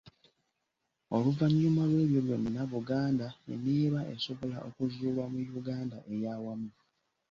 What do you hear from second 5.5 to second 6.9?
Uganda ey’awamu.